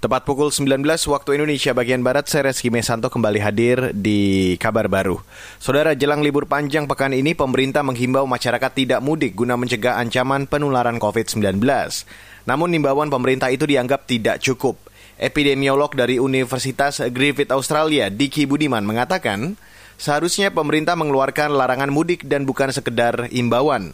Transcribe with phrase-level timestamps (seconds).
[0.00, 0.80] Tepat pukul 19
[1.12, 5.20] waktu Indonesia bagian Barat, saya Reski Mesanto kembali hadir di kabar baru.
[5.60, 10.96] Saudara, jelang libur panjang pekan ini, pemerintah menghimbau masyarakat tidak mudik guna mencegah ancaman penularan
[10.96, 11.60] COVID-19.
[12.48, 14.80] Namun himbauan pemerintah itu dianggap tidak cukup.
[15.20, 19.60] Epidemiolog dari Universitas Griffith Australia, Diki Budiman, mengatakan,
[20.00, 23.92] seharusnya pemerintah mengeluarkan larangan mudik dan bukan sekedar imbauan.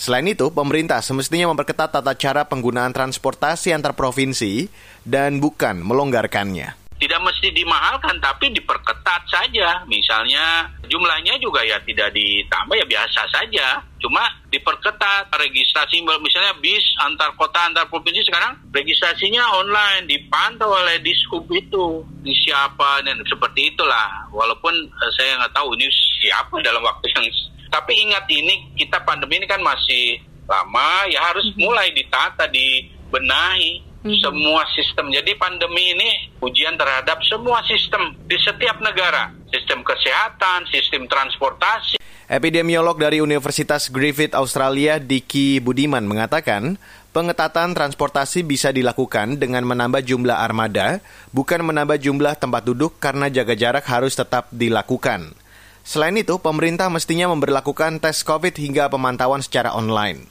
[0.00, 4.72] Selain itu, pemerintah semestinya memperketat tata cara penggunaan transportasi antar provinsi
[5.04, 6.72] dan bukan melonggarkannya.
[6.96, 9.84] Tidak mesti dimahalkan, tapi diperketat saja.
[9.84, 13.84] Misalnya jumlahnya juga ya tidak ditambah ya biasa saja.
[14.00, 21.44] Cuma diperketat registrasi misalnya bis antar kota antar provinsi sekarang registrasinya online dipantau oleh dishub
[21.52, 24.32] itu di siapa dan seperti itulah.
[24.32, 25.92] Walaupun eh, saya nggak tahu ini
[26.24, 27.28] siapa dalam waktu yang
[27.70, 30.18] tapi ingat ini kita pandemi ini kan masih
[30.50, 31.62] lama ya harus mm -hmm.
[31.62, 34.18] mulai ditata, dibenahi mm -hmm.
[34.18, 35.06] semua sistem.
[35.14, 36.10] Jadi pandemi ini
[36.42, 42.02] ujian terhadap semua sistem di setiap negara, sistem kesehatan, sistem transportasi.
[42.30, 46.78] Epidemiolog dari Universitas Griffith Australia, Diki Budiman mengatakan,
[47.10, 51.02] pengetatan transportasi bisa dilakukan dengan menambah jumlah armada,
[51.34, 55.34] bukan menambah jumlah tempat duduk karena jaga jarak harus tetap dilakukan.
[55.82, 60.28] Selain itu, pemerintah mestinya memperlakukan tes COVID hingga pemantauan secara online.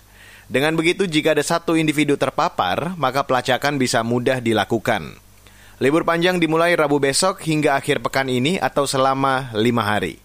[0.50, 5.14] Dengan begitu, jika ada satu individu terpapar, maka pelacakan bisa mudah dilakukan.
[5.80, 10.19] Libur panjang dimulai Rabu besok hingga akhir pekan ini atau selama lima hari.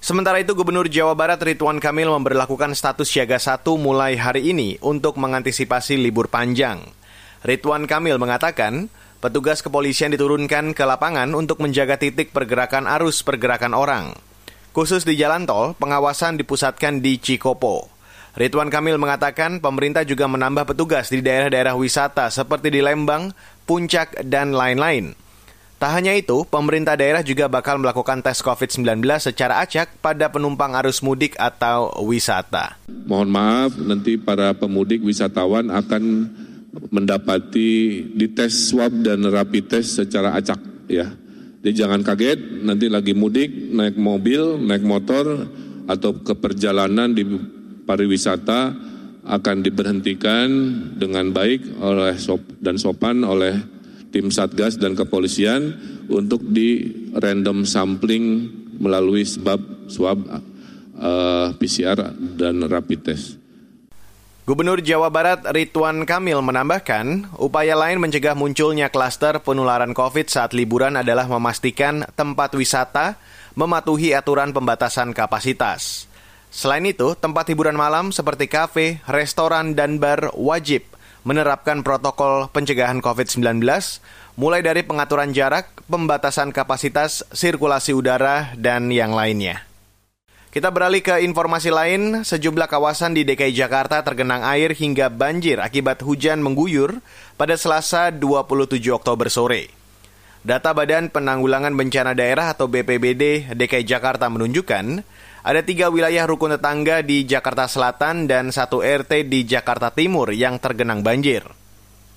[0.00, 5.20] Sementara itu, Gubernur Jawa Barat Ridwan Kamil memperlakukan status siaga satu mulai hari ini untuk
[5.20, 6.82] mengantisipasi libur panjang.
[7.44, 8.88] Ridwan Kamil mengatakan,
[9.20, 14.16] petugas kepolisian diturunkan ke lapangan untuk menjaga titik pergerakan arus pergerakan orang.
[14.70, 17.90] Khusus di jalan tol, pengawasan dipusatkan di Cikopo.
[18.38, 23.34] Ridwan Kamil mengatakan pemerintah juga menambah petugas di daerah-daerah wisata seperti di Lembang,
[23.66, 25.18] Puncak, dan lain-lain.
[25.82, 31.02] Tak hanya itu, pemerintah daerah juga bakal melakukan tes COVID-19 secara acak pada penumpang arus
[31.02, 32.78] mudik atau wisata.
[32.86, 36.02] Mohon maaf, nanti para pemudik wisatawan akan
[36.94, 41.10] mendapati dites swab dan rapid test secara acak ya.
[41.60, 45.44] Jadi jangan kaget nanti lagi mudik, naik mobil, naik motor,
[45.84, 47.26] atau ke perjalanan di
[47.84, 48.72] pariwisata
[49.26, 50.48] akan diberhentikan
[50.96, 53.52] dengan baik oleh sop dan sopan oleh
[54.08, 55.76] tim Satgas dan kepolisian
[56.08, 58.48] untuk di random sampling
[58.80, 60.40] melalui sebab swab uh,
[60.96, 62.10] eh, PCR
[62.40, 63.36] dan rapid test.
[64.48, 70.96] Gubernur Jawa Barat Ridwan Kamil menambahkan, upaya lain mencegah munculnya klaster penularan COVID saat liburan
[70.96, 73.20] adalah memastikan tempat wisata
[73.52, 76.08] mematuhi aturan pembatasan kapasitas.
[76.48, 80.88] Selain itu, tempat hiburan malam seperti kafe, restoran, dan bar wajib
[81.22, 83.60] menerapkan protokol pencegahan COVID-19,
[84.40, 89.69] mulai dari pengaturan jarak, pembatasan kapasitas, sirkulasi udara, dan yang lainnya.
[90.50, 96.02] Kita beralih ke informasi lain, sejumlah kawasan di DKI Jakarta tergenang air hingga banjir akibat
[96.02, 96.98] hujan mengguyur
[97.38, 99.70] pada Selasa 27 Oktober sore.
[100.42, 105.06] Data Badan Penanggulangan Bencana Daerah atau BPBD DKI Jakarta menunjukkan
[105.46, 110.58] ada tiga wilayah rukun tetangga di Jakarta Selatan dan satu RT di Jakarta Timur yang
[110.58, 111.46] tergenang banjir.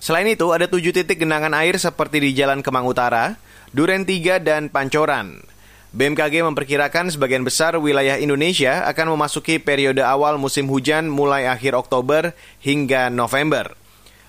[0.02, 3.38] Selain itu, ada tujuh titik genangan air seperti di Jalan Kemang Utara,
[3.70, 5.53] Duren 3, dan Pancoran.
[5.94, 12.34] BMKG memperkirakan sebagian besar wilayah Indonesia akan memasuki periode awal musim hujan mulai akhir Oktober
[12.66, 13.78] hingga November.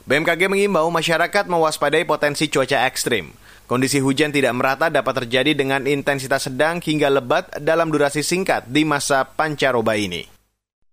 [0.04, 3.32] BMKG mengimbau masyarakat mewaspadai potensi cuaca ekstrim.
[3.64, 8.84] Kondisi hujan tidak merata dapat terjadi dengan intensitas sedang hingga lebat dalam durasi singkat di
[8.84, 10.28] masa pancaroba ini.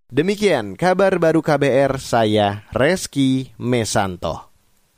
[0.07, 4.50] Demikian kabar baru KBR saya Reski Mesanto.